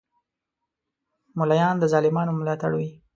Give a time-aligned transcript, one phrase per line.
[1.37, 2.89] مولایان د ظالمانو ملاتړ وی